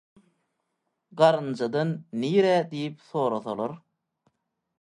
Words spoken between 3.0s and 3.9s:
sorasalar: